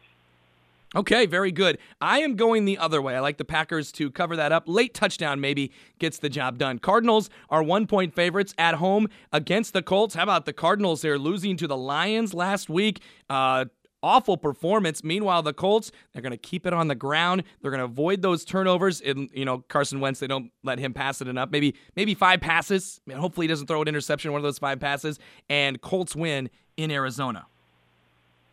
Okay, 0.96 1.26
very 1.26 1.52
good. 1.52 1.80
I 2.02 2.20
am 2.20 2.36
going 2.36 2.66
the 2.66 2.78
other 2.78 3.02
way. 3.02 3.16
I 3.16 3.20
like 3.20 3.38
the 3.38 3.46
Packers 3.46 3.92
to 3.94 4.12
cover 4.12 4.36
that 4.36 4.52
up. 4.52 4.66
Late 4.68 4.94
touchdown 4.94 5.42
maybe 5.42 5.72
gets 5.98 6.20
the 6.20 6.30
job 6.30 6.60
done. 6.60 6.78
Cardinals 6.78 7.32
are 7.50 7.64
one 7.64 7.88
point 7.88 8.14
favorites 8.14 8.54
at 8.60 8.76
home 8.76 9.08
against 9.32 9.74
the 9.74 9.82
Colts. 9.82 10.14
How 10.14 10.24
about 10.24 10.46
the 10.46 10.54
Cardinals? 10.54 11.02
They're 11.02 11.18
losing 11.18 11.58
to 11.58 11.68
the 11.68 11.78
Lions 11.78 12.36
last 12.36 12.70
week. 12.70 13.02
Uh, 13.28 13.66
awful 14.04 14.38
performance. 14.38 15.04
Meanwhile, 15.04 15.42
the 15.42 15.54
Colts, 15.54 15.92
they're 16.12 16.22
going 16.22 16.32
to 16.32 16.38
keep 16.38 16.68
it 16.68 16.74
on 16.74 16.90
the 16.90 16.96
ground. 16.96 17.44
They're 17.62 17.72
going 17.72 17.80
to 17.80 17.86
avoid 17.86 18.22
those 18.22 18.46
turnovers. 18.46 19.02
And, 19.02 19.30
you 19.34 19.46
know, 19.46 19.64
Carson 19.70 20.02
Wentz, 20.02 20.20
they 20.20 20.28
don't 20.28 20.52
let 20.64 20.78
him 20.78 20.94
pass 20.94 21.22
it 21.22 21.28
enough. 21.28 21.50
Maybe 21.50 21.74
maybe 21.96 22.14
five 22.14 22.42
passes. 22.42 23.02
I 23.08 23.12
mean, 23.12 23.18
hopefully 23.18 23.46
he 23.46 23.48
doesn't 23.48 23.68
throw 23.68 23.82
an 23.82 23.88
interception 23.88 24.32
one 24.32 24.40
of 24.40 24.44
those 24.44 24.60
five 24.60 24.80
passes. 24.80 25.18
And 25.50 25.82
Colts 25.82 26.16
win 26.16 26.50
in 26.78 26.92
Arizona. 26.92 27.46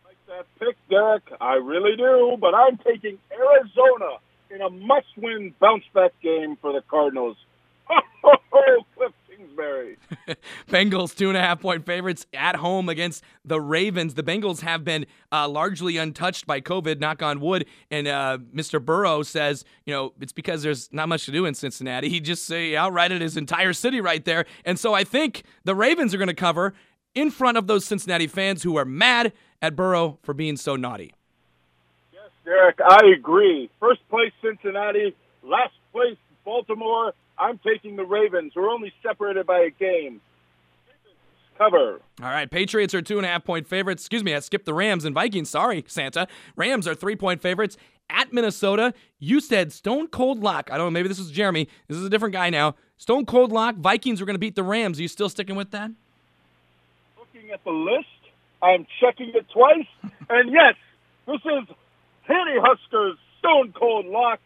Like 0.05 0.15
that 0.27 0.45
pick, 0.57 0.77
Derek. 0.89 1.23
I 1.39 1.55
really 1.55 1.95
do. 1.95 2.37
But 2.39 2.55
I'm 2.55 2.77
taking 2.77 3.19
Arizona 3.31 4.17
in 4.49 4.61
a 4.61 4.69
must-win 4.69 5.53
bounce-back 5.59 6.11
game 6.21 6.57
for 6.61 6.73
the 6.73 6.81
Cardinals. 6.89 7.37
Oh, 8.53 8.83
Kliff 8.97 9.13
Kingsbury. 9.41 9.97
Bengals 10.69 11.15
two 11.15 11.29
and 11.29 11.37
a 11.37 11.41
half 11.41 11.59
point 11.59 11.85
favorites 11.85 12.25
at 12.33 12.55
home 12.57 12.89
against 12.89 13.23
the 13.43 13.59
Ravens. 13.59 14.13
The 14.13 14.23
Bengals 14.23 14.61
have 14.61 14.83
been 14.83 15.05
uh, 15.31 15.47
largely 15.47 15.97
untouched 15.97 16.45
by 16.45 16.61
COVID, 16.61 16.99
knock 16.99 17.21
on 17.21 17.39
wood. 17.39 17.65
And 17.89 18.07
uh, 18.07 18.37
Mr. 18.53 18.83
Burrow 18.83 19.23
says, 19.23 19.65
you 19.85 19.93
know, 19.93 20.13
it's 20.19 20.33
because 20.33 20.63
there's 20.63 20.91
not 20.91 21.09
much 21.09 21.25
to 21.25 21.31
do 21.31 21.45
in 21.45 21.53
Cincinnati. 21.53 22.09
He 22.09 22.19
just 22.19 22.45
say 22.45 22.71
outrighted 22.71 23.21
his 23.21 23.37
entire 23.37 23.73
city 23.73 24.01
right 24.01 24.23
there. 24.23 24.45
And 24.65 24.79
so 24.79 24.93
I 24.93 25.03
think 25.03 25.43
the 25.63 25.75
Ravens 25.75 26.13
are 26.13 26.17
going 26.17 26.27
to 26.27 26.33
cover 26.33 26.73
in 27.15 27.31
front 27.31 27.57
of 27.57 27.67
those 27.67 27.85
Cincinnati 27.85 28.27
fans 28.27 28.63
who 28.63 28.77
are 28.77 28.85
mad 28.85 29.33
at 29.61 29.75
Burrow 29.75 30.19
for 30.23 30.33
being 30.33 30.57
so 30.57 30.75
naughty. 30.75 31.13
Yes, 32.13 32.29
Derek, 32.45 32.79
I 32.79 33.07
agree. 33.17 33.69
First 33.79 34.07
place 34.09 34.31
Cincinnati, 34.41 35.15
last 35.43 35.73
place 35.91 36.17
Baltimore. 36.45 37.13
I'm 37.41 37.59
taking 37.65 37.95
the 37.95 38.05
Ravens. 38.05 38.53
We're 38.55 38.69
only 38.69 38.93
separated 39.01 39.47
by 39.47 39.61
a 39.61 39.71
game. 39.71 40.21
Cover. 41.57 41.99
All 42.21 42.29
right, 42.29 42.49
Patriots 42.49 42.93
are 42.93 43.01
two 43.01 43.17
and 43.17 43.25
a 43.25 43.29
half 43.29 43.43
point 43.43 43.67
favorites. 43.67 44.03
Excuse 44.03 44.23
me, 44.23 44.33
I 44.35 44.39
skipped 44.39 44.65
the 44.65 44.73
Rams 44.73 45.05
and 45.05 45.13
Vikings. 45.13 45.49
Sorry, 45.49 45.83
Santa. 45.87 46.27
Rams 46.55 46.87
are 46.87 46.93
three 46.93 47.15
point 47.15 47.41
favorites 47.41 47.77
at 48.11 48.31
Minnesota. 48.31 48.93
You 49.19 49.39
said 49.39 49.73
Stone 49.73 50.07
Cold 50.07 50.41
Lock. 50.41 50.69
I 50.71 50.77
don't 50.77 50.87
know, 50.87 50.91
maybe 50.91 51.07
this 51.07 51.19
is 51.19 51.31
Jeremy. 51.31 51.67
This 51.87 51.97
is 51.97 52.05
a 52.05 52.09
different 52.09 52.33
guy 52.33 52.51
now. 52.51 52.75
Stone 52.97 53.25
Cold 53.25 53.51
Lock. 53.51 53.75
Vikings 53.75 54.21
are 54.21 54.25
going 54.25 54.35
to 54.35 54.39
beat 54.39 54.55
the 54.55 54.63
Rams. 54.63 54.99
Are 54.99 55.01
you 55.01 55.07
still 55.07 55.29
sticking 55.29 55.55
with 55.55 55.71
that? 55.71 55.91
Looking 57.17 57.51
at 57.51 57.63
the 57.63 57.71
list, 57.71 58.07
I'm 58.61 58.85
checking 58.99 59.29
it 59.33 59.47
twice. 59.51 59.87
and 60.29 60.51
yes, 60.51 60.75
this 61.25 61.41
is 61.43 61.75
Penny 62.27 62.57
Huskers 62.59 63.17
Stone 63.39 63.73
Cold 63.73 64.05
Lock 64.05 64.39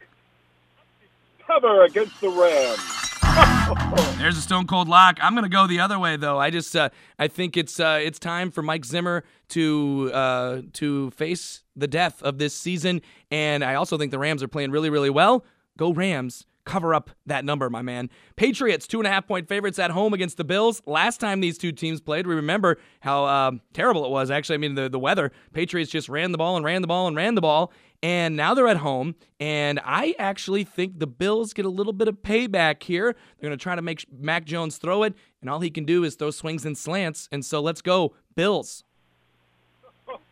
cover 1.46 1.84
against 1.84 2.20
the 2.22 2.30
Rams. 2.30 3.06
There's 4.18 4.38
a 4.38 4.42
stone 4.42 4.68
cold 4.68 4.88
lock. 4.88 5.18
I'm 5.22 5.36
gonna 5.36 5.50
go 5.50 5.68
the 5.68 5.80
other 5.80 6.00
way 6.00 6.16
though. 6.18 6.40
I 6.40 6.50
just 6.50 6.76
uh, 6.76 6.90
I 7.20 7.28
think 7.28 7.58
it's 7.58 7.80
uh, 7.80 8.00
it's 8.02 8.20
time 8.20 8.52
for 8.52 8.62
Mike 8.62 8.86
Zimmer 8.86 9.24
to 9.50 10.12
uh, 10.14 10.62
to 10.74 11.12
face 11.12 11.64
the 11.76 11.88
death 11.88 12.22
of 12.24 12.38
this 12.38 12.56
season, 12.56 13.02
and 13.32 13.64
I 13.64 13.76
also 13.76 13.98
think 13.98 14.12
the 14.12 14.20
Rams 14.20 14.42
are 14.44 14.48
playing 14.48 14.72
really 14.72 14.90
really 14.90 15.10
well. 15.10 15.46
Go 15.78 15.92
Rams! 15.92 16.46
Cover 16.66 16.96
up 16.96 17.12
that 17.28 17.46
number, 17.46 17.70
my 17.70 17.84
man. 17.84 18.10
Patriots 18.36 18.88
two 18.88 19.00
and 19.00 19.06
a 19.06 19.10
half 19.12 19.28
point 19.28 19.48
favorites 19.48 19.78
at 19.78 19.92
home 19.92 20.14
against 20.14 20.38
the 20.38 20.44
Bills. 20.44 20.82
Last 20.88 21.20
time 21.20 21.40
these 21.40 21.60
two 21.60 21.72
teams 21.72 22.02
played, 22.02 22.26
we 22.26 22.34
remember 22.34 22.78
how 23.02 23.26
uh, 23.26 23.52
terrible 23.74 24.04
it 24.04 24.10
was. 24.10 24.32
Actually, 24.32 24.56
I 24.56 24.58
mean 24.58 24.74
the 24.74 24.90
the 24.90 25.00
weather. 25.00 25.32
Patriots 25.54 25.92
just 25.92 26.10
ran 26.10 26.32
the 26.32 26.40
ball 26.40 26.58
and 26.58 26.66
ran 26.66 26.82
the 26.82 26.88
ball 26.88 27.08
and 27.08 27.16
ran 27.16 27.36
the 27.36 27.42
ball, 27.42 27.72
and 28.02 28.36
now 28.36 28.56
they're 28.56 28.68
at 28.68 28.78
home. 28.78 29.14
And 29.40 29.80
I 29.86 30.16
actually 30.18 30.64
think 30.64 30.98
the 30.98 31.08
Bills 31.08 31.54
get 31.54 31.66
a 31.66 31.70
little 31.70 31.94
bit 31.94 32.08
of 32.08 32.24
payback 32.24 32.82
here. 32.82 33.14
They're 33.14 33.50
going 33.50 33.58
to 33.58 33.62
try 33.62 33.76
to 33.76 33.84
make 33.84 34.06
Mac 34.12 34.46
Jones 34.46 34.78
throw 34.78 35.04
it, 35.04 35.14
and 35.42 35.52
all 35.52 35.60
he 35.60 35.70
can 35.70 35.86
do 35.86 36.04
is 36.04 36.16
throw 36.16 36.32
swings 36.32 36.66
and 36.66 36.76
slants. 36.76 37.30
And 37.32 37.46
so 37.46 37.62
let's 37.62 37.84
go, 37.84 38.16
Bills. 38.36 38.84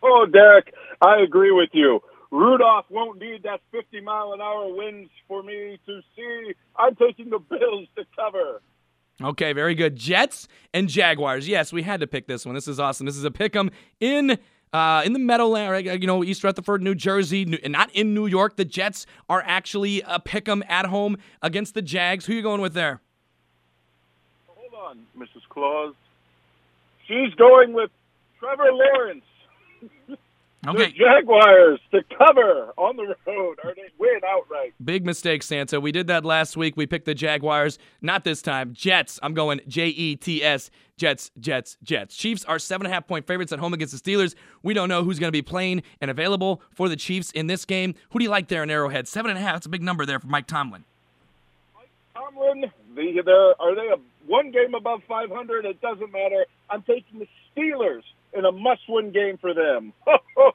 Oh, 0.02 0.26
Derek, 0.26 0.74
I 1.00 1.20
agree 1.22 1.52
with 1.52 1.70
you. 1.72 2.00
Rudolph 2.34 2.86
won't 2.90 3.20
need 3.20 3.44
that 3.44 3.60
50 3.70 4.00
mile 4.00 4.32
an 4.32 4.40
hour 4.40 4.74
winds 4.74 5.08
for 5.28 5.44
me 5.44 5.78
to 5.86 6.00
see. 6.16 6.52
I'm 6.76 6.96
taking 6.96 7.30
the 7.30 7.38
Bills 7.38 7.86
to 7.94 8.04
cover. 8.16 8.60
Okay, 9.22 9.52
very 9.52 9.76
good. 9.76 9.94
Jets 9.94 10.48
and 10.72 10.88
Jaguars. 10.88 11.46
Yes, 11.46 11.72
we 11.72 11.82
had 11.82 12.00
to 12.00 12.08
pick 12.08 12.26
this 12.26 12.44
one. 12.44 12.56
This 12.56 12.66
is 12.66 12.80
awesome. 12.80 13.06
This 13.06 13.16
is 13.16 13.22
a 13.22 13.30
pick 13.30 13.54
'em 13.54 13.70
in 14.00 14.36
uh, 14.72 15.02
in 15.04 15.12
the 15.12 15.20
Meadowland, 15.20 15.86
you 15.86 16.08
know, 16.08 16.24
East 16.24 16.42
Rutherford, 16.42 16.82
New 16.82 16.96
Jersey, 16.96 17.42
and 17.62 17.72
not 17.72 17.92
in 17.92 18.12
New 18.12 18.26
York. 18.26 18.56
The 18.56 18.64
Jets 18.64 19.06
are 19.28 19.44
actually 19.46 20.02
a 20.04 20.18
pick 20.18 20.48
'em 20.48 20.64
at 20.68 20.86
home 20.86 21.16
against 21.40 21.74
the 21.74 21.82
Jags. 21.82 22.26
Who 22.26 22.32
are 22.32 22.36
you 22.36 22.42
going 22.42 22.60
with 22.60 22.74
there? 22.74 23.00
Hold 24.48 24.74
on, 24.74 25.06
Mrs. 25.16 25.48
Claus. 25.48 25.94
She's 27.06 27.32
going 27.34 27.74
with 27.74 27.92
Trevor 28.40 28.72
Lawrence. 28.72 29.24
Okay. 30.66 30.86
The 30.86 30.92
Jaguars 30.92 31.80
to 31.92 32.02
cover 32.16 32.72
on 32.76 32.96
the 32.96 33.14
road, 33.26 33.58
or 33.62 33.74
they 33.74 33.82
win 33.98 34.20
outright. 34.26 34.72
Big 34.82 35.04
mistake, 35.04 35.42
Santa. 35.42 35.80
We 35.80 35.92
did 35.92 36.06
that 36.06 36.24
last 36.24 36.56
week. 36.56 36.76
We 36.76 36.86
picked 36.86 37.04
the 37.04 37.14
Jaguars. 37.14 37.78
Not 38.00 38.24
this 38.24 38.40
time. 38.40 38.72
Jets. 38.72 39.18
I'm 39.22 39.34
going 39.34 39.60
J 39.68 39.88
E 39.88 40.16
T 40.16 40.42
S. 40.42 40.70
Jets, 40.96 41.32
Jets, 41.40 41.76
Jets. 41.82 42.16
Chiefs 42.16 42.44
are 42.44 42.58
seven 42.58 42.86
and 42.86 42.92
a 42.92 42.94
half 42.94 43.06
point 43.08 43.26
favorites 43.26 43.52
at 43.52 43.58
home 43.58 43.74
against 43.74 43.92
the 43.92 44.12
Steelers. 44.12 44.36
We 44.62 44.74
don't 44.74 44.88
know 44.88 45.02
who's 45.02 45.18
going 45.18 45.28
to 45.28 45.32
be 45.32 45.42
playing 45.42 45.82
and 46.00 46.08
available 46.10 46.62
for 46.70 46.88
the 46.88 46.96
Chiefs 46.96 47.32
in 47.32 47.48
this 47.48 47.64
game. 47.64 47.94
Who 48.10 48.20
do 48.20 48.24
you 48.24 48.30
like 48.30 48.46
there 48.46 48.62
in 48.62 48.70
Arrowhead? 48.70 49.08
Seven 49.08 49.30
and 49.30 49.38
a 49.38 49.42
half. 49.42 49.54
That's 49.54 49.66
a 49.66 49.70
big 49.70 49.82
number 49.82 50.06
there 50.06 50.20
for 50.20 50.28
Mike 50.28 50.46
Tomlin. 50.46 50.84
Mike 51.74 51.90
Tomlin. 52.14 52.70
The, 52.94 53.54
are 53.58 53.74
they 53.74 53.88
a 53.88 53.96
one 54.26 54.52
game 54.52 54.74
above 54.74 55.02
500? 55.08 55.64
It 55.64 55.80
doesn't 55.80 56.12
matter. 56.12 56.46
I'm 56.70 56.82
taking 56.82 57.18
the 57.18 57.26
Steelers 57.56 58.02
in 58.36 58.44
a 58.44 58.52
must-win 58.52 59.12
game 59.12 59.38
for 59.38 59.54
them. 59.54 59.92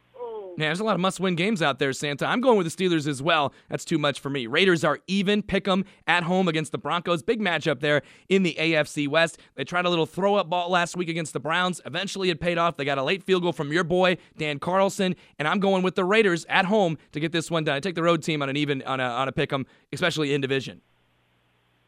Yeah, 0.57 0.67
there's 0.67 0.81
a 0.81 0.83
lot 0.83 0.95
of 0.95 0.99
must-win 0.99 1.35
games 1.35 1.61
out 1.61 1.79
there, 1.79 1.93
Santa. 1.93 2.25
I'm 2.25 2.41
going 2.41 2.57
with 2.57 2.69
the 2.69 2.83
Steelers 2.85 3.07
as 3.07 3.21
well. 3.21 3.53
That's 3.69 3.85
too 3.85 3.97
much 3.97 4.19
for 4.19 4.29
me. 4.29 4.45
Raiders 4.45 4.83
are 4.83 4.99
even. 5.07 5.41
Pick 5.41 5.65
'em 5.69 5.85
at 6.05 6.23
home 6.23 6.49
against 6.49 6.73
the 6.73 6.77
Broncos. 6.77 7.23
Big 7.23 7.39
matchup 7.39 7.79
there 7.79 8.01
in 8.27 8.43
the 8.43 8.55
AFC 8.59 9.07
West. 9.07 9.39
They 9.55 9.63
tried 9.63 9.85
a 9.85 9.89
little 9.89 10.05
throw-up 10.05 10.49
ball 10.49 10.69
last 10.69 10.97
week 10.97 11.07
against 11.07 11.31
the 11.31 11.39
Browns. 11.39 11.79
Eventually, 11.85 12.29
it 12.29 12.41
paid 12.41 12.57
off. 12.57 12.75
They 12.75 12.83
got 12.83 12.97
a 12.97 13.03
late 13.03 13.23
field 13.23 13.43
goal 13.43 13.53
from 13.53 13.71
your 13.71 13.85
boy 13.85 14.17
Dan 14.37 14.59
Carlson, 14.59 15.15
and 15.37 15.47
I'm 15.47 15.61
going 15.61 15.81
with 15.81 15.95
the 15.95 16.03
Raiders 16.03 16.45
at 16.49 16.65
home 16.65 16.97
to 17.13 17.21
get 17.21 17.31
this 17.31 17.49
one 17.49 17.63
done. 17.63 17.77
I 17.77 17.79
take 17.79 17.95
the 17.95 18.03
road 18.03 18.21
team 18.21 18.41
on 18.41 18.49
an 18.49 18.57
even 18.57 18.81
on 18.83 18.99
a 18.99 19.03
on 19.03 19.29
a 19.29 19.31
pick 19.31 19.53
'em, 19.53 19.65
especially 19.93 20.33
in 20.33 20.41
division. 20.41 20.81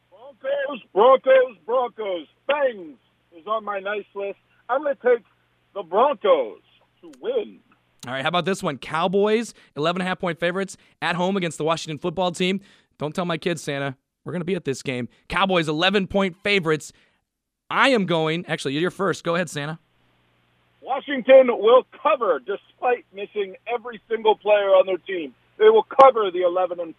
Broncos, 0.10 0.81
Broncos, 0.93 1.57
Broncos. 1.65 2.27
Bangs 2.48 2.98
is 3.38 3.45
on 3.48 3.65
my 3.65 3.79
nice 3.79 4.05
list. 4.15 4.39
I'm 4.69 4.83
going 4.83 4.95
to 4.95 5.01
take 5.15 5.25
the 5.73 5.83
Broncos 5.83 6.61
to 7.01 7.11
win. 7.19 7.59
All 8.07 8.13
right, 8.13 8.23
how 8.23 8.29
about 8.29 8.45
this 8.45 8.63
one? 8.63 8.77
Cowboys, 8.77 9.53
11 9.75 10.01
and 10.01 10.07
a 10.07 10.09
half 10.09 10.19
point 10.19 10.39
favorites 10.39 10.75
at 11.01 11.15
home 11.15 11.37
against 11.37 11.57
the 11.57 11.63
Washington 11.63 11.99
football 11.99 12.31
team. 12.31 12.61
Don't 12.97 13.13
tell 13.13 13.25
my 13.25 13.37
kids, 13.37 13.61
Santa. 13.61 13.95
We're 14.23 14.33
going 14.33 14.41
to 14.41 14.45
be 14.45 14.55
at 14.55 14.65
this 14.65 14.81
game. 14.81 15.07
Cowboys, 15.29 15.67
11 15.67 16.07
point 16.07 16.35
favorites. 16.43 16.91
I 17.69 17.89
am 17.89 18.05
going, 18.05 18.45
actually, 18.47 18.73
you're 18.77 18.91
first. 18.91 19.23
Go 19.23 19.35
ahead, 19.35 19.49
Santa. 19.49 19.79
Washington 20.81 21.47
will 21.47 21.85
cover 22.01 22.39
despite 22.39 23.05
missing 23.13 23.55
every 23.71 24.01
single 24.09 24.35
player 24.35 24.69
on 24.69 24.85
their 24.87 24.97
team. 24.97 25.33
They 25.57 25.69
will 25.69 25.85
cover 26.01 26.31
the 26.31 26.41
11 26.41 26.79
and. 26.79 26.95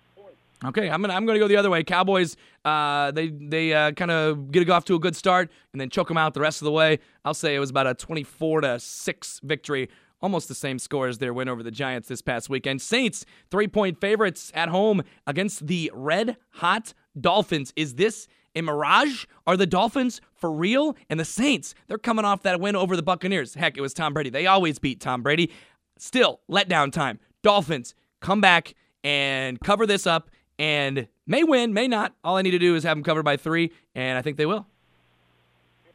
Okay, 0.65 0.89
I'm 0.89 1.01
gonna 1.01 1.15
I'm 1.15 1.27
gonna 1.27 1.39
go 1.39 1.49
the 1.49 1.57
other 1.57 1.71
way. 1.71 1.83
Cowboys, 1.83 2.37
uh, 2.65 3.11
they 3.11 3.29
they 3.29 3.73
uh, 3.73 3.93
kind 3.93 4.11
of 4.11 4.53
get 4.53 4.69
off 4.71 4.85
to 4.87 4.95
a 4.95 4.99
good 4.99 5.17
start 5.17 5.51
and 5.73 5.81
then 5.81 5.91
choke 5.91 6.09
them 6.09 6.17
out 6.17 6.35
the 6.35 6.41
rest 6.41 6.63
of 6.63 6.67
the 6.67 6.73
way. 6.73 7.01
I'll 7.25 7.35
say 7.35 7.55
it 7.55 7.59
was 7.59 7.71
about 7.71 7.87
a 7.87 7.95
24 7.95 8.61
to 8.63 8.79
six 8.79 9.41
victory 9.43 9.89
almost 10.23 10.49
the 10.49 10.55
same 10.55 10.79
score 10.79 11.09
as 11.09 11.19
their 11.19 11.35
win 11.35 11.49
over 11.49 11.63
the 11.63 11.71
Giants 11.71 12.09
this 12.09 12.23
past 12.23 12.49
weekend. 12.49 12.81
Saints, 12.81 13.27
three 13.51 13.69
point 13.69 14.01
favorites 14.01 14.53
at 14.55 14.69
home 14.69 15.03
against 15.27 15.67
the 15.67 15.91
red 15.93 16.37
hot 16.51 16.95
Dolphins. 17.21 17.73
Is 17.77 17.97
this 17.97 18.29
a 18.55 18.63
mirage? 18.63 19.27
Are 19.47 19.57
the 19.57 19.67
Dolphins 19.67 20.21
for 20.35 20.51
real? 20.53 20.97
And 21.11 21.19
the 21.19 21.25
Saints, 21.25 21.75
they're 21.89 21.99
coming 21.99 22.25
off 22.25 22.43
that 22.43 22.61
win 22.61 22.77
over 22.77 22.97
the 22.97 23.03
Buccaneers. 23.03 23.55
Heck, 23.55 23.77
it 23.77 23.81
was 23.81 23.93
Tom 23.93 24.15
Brady. 24.15 24.31
They 24.31 24.47
always 24.47 24.79
beat 24.79 25.01
Tom 25.01 25.23
Brady. 25.23 25.51
Still, 25.99 26.41
letdown 26.51 26.93
time. 26.93 27.19
Dolphins, 27.43 27.95
come 28.21 28.41
back 28.41 28.75
and 29.05 29.59
cover 29.61 29.87
this 29.87 30.07
up 30.07 30.31
and 30.59 31.09
may 31.27 31.45
win, 31.45 31.73
may 31.73 31.89
not. 31.89 32.15
All 32.25 32.37
I 32.37 32.43
need 32.43 32.53
to 32.53 32.59
do 32.59 32.75
is 32.75 32.85
have 32.85 32.97
them 32.97 33.05
covered 33.05 33.25
by 33.25 33.37
three, 33.37 33.73
and 33.95 34.19
I 34.19 34.23
think 34.23 34.37
they 34.37 34.47
will. 34.47 34.67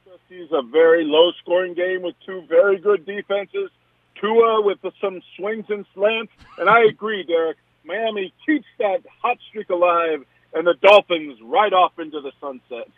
This 0.06 0.40
is 0.40 0.50
a 0.52 0.62
very 0.62 1.06
low 1.06 1.32
scoring 1.42 1.74
game 1.74 2.02
with 2.02 2.16
two 2.26 2.44
very 2.50 2.78
good 2.80 3.06
defenses. 3.06 3.70
Tua 4.20 4.62
with 4.62 4.80
some 5.00 5.22
swings 5.36 5.66
and 5.70 5.86
slants. 5.94 6.34
And 6.58 6.70
I 6.70 6.84
agree, 6.84 7.24
Derek. 7.24 7.58
Miami 7.86 8.34
keeps 8.46 8.66
that 8.80 9.04
hot 9.22 9.38
streak 9.48 9.70
alive, 9.70 10.26
and 10.54 10.68
the 10.68 10.74
Dolphins 10.82 11.40
right 11.42 11.72
off 11.72 11.98
into 12.00 12.20
the 12.20 12.32
sunset. 12.42 12.90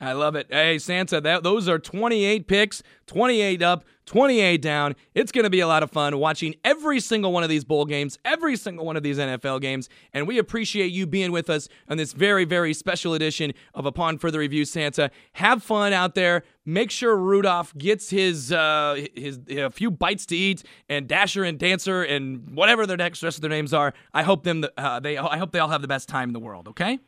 I 0.00 0.12
love 0.12 0.34
it. 0.34 0.46
Hey, 0.50 0.78
Santa, 0.78 1.20
that, 1.20 1.42
those 1.42 1.68
are 1.68 1.78
28 1.78 2.48
picks, 2.48 2.82
28 3.06 3.62
up, 3.62 3.84
28 4.06 4.60
down. 4.60 4.96
It's 5.14 5.30
going 5.30 5.44
to 5.44 5.50
be 5.50 5.60
a 5.60 5.68
lot 5.68 5.82
of 5.82 5.90
fun 5.90 6.18
watching 6.18 6.54
every 6.64 6.98
single 7.00 7.32
one 7.32 7.42
of 7.42 7.48
these 7.48 7.64
bowl 7.64 7.84
games, 7.84 8.18
every 8.24 8.56
single 8.56 8.84
one 8.84 8.96
of 8.96 9.02
these 9.02 9.18
NFL 9.18 9.60
games. 9.60 9.88
And 10.12 10.26
we 10.26 10.38
appreciate 10.38 10.90
you 10.90 11.06
being 11.06 11.32
with 11.32 11.50
us 11.50 11.68
on 11.88 11.96
this 11.96 12.12
very, 12.12 12.44
very 12.44 12.74
special 12.74 13.14
edition 13.14 13.52
of 13.74 13.86
Upon 13.86 14.18
Further 14.18 14.40
Review, 14.40 14.64
Santa. 14.64 15.10
Have 15.34 15.62
fun 15.62 15.92
out 15.92 16.14
there. 16.14 16.42
Make 16.64 16.90
sure 16.90 17.16
Rudolph 17.16 17.76
gets 17.76 18.10
his 18.10 18.52
uh, 18.52 19.06
his 19.14 19.38
a 19.48 19.70
few 19.70 19.90
bites 19.90 20.26
to 20.26 20.36
eat, 20.36 20.62
and 20.88 21.06
Dasher 21.06 21.44
and 21.44 21.58
Dancer 21.58 22.02
and 22.02 22.50
whatever 22.54 22.86
their 22.86 22.96
next 22.96 23.22
rest 23.22 23.38
of 23.38 23.42
their 23.42 23.50
names 23.50 23.72
are. 23.72 23.94
I 24.12 24.22
hope 24.22 24.44
them 24.44 24.64
uh, 24.76 25.00
they 25.00 25.18
I 25.18 25.38
hope 25.38 25.52
they 25.52 25.58
all 25.58 25.68
have 25.68 25.82
the 25.82 25.88
best 25.88 26.08
time 26.08 26.28
in 26.28 26.32
the 26.32 26.40
world. 26.40 26.68
Okay. 26.68 26.98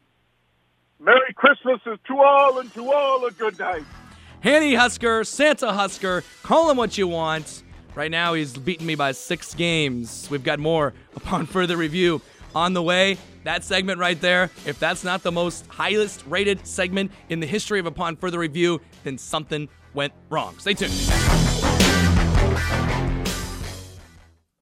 Merry 1.05 1.35
Christmas 1.35 1.81
is 1.85 1.99
to 2.07 2.19
all, 2.21 2.61
and 2.61 2.73
to 2.75 2.93
all 2.93 3.27
a 3.27 3.33
good 3.33 3.59
night. 3.59 3.83
Hanny 4.41 4.75
Husker, 4.75 5.25
Santa 5.25 5.73
Husker, 5.73 6.23
call 6.45 6.71
him 6.71 6.77
what 6.77 6.97
you 6.97 7.09
want. 7.09 7.65
Right 7.97 8.11
now, 8.11 8.35
he's 8.35 8.57
beaten 8.57 8.87
me 8.87 8.95
by 8.95 9.11
six 9.11 9.53
games. 9.53 10.29
We've 10.31 10.45
got 10.45 10.61
more 10.61 10.95
upon 11.17 11.47
further 11.47 11.77
review 11.77 12.23
on 12.55 12.73
the 12.73 12.83
way. 12.83 13.19
That 13.43 13.65
segment 13.65 13.99
right 13.99 14.21
there, 14.21 14.45
if 14.65 14.79
that's 14.79 15.03
not 15.03 15.25
the 15.25 15.33
most 15.33 15.67
highest 15.67 16.25
rated 16.29 16.65
segment 16.67 17.11
in 17.29 17.41
the 17.41 17.47
history 17.47 17.81
of 17.81 17.87
Upon 17.87 18.15
Further 18.15 18.39
Review, 18.39 18.81
then 19.03 19.19
something 19.19 19.69
went 19.95 20.13
wrong. 20.31 20.57
Stay 20.59 20.75
tuned. 20.75 20.93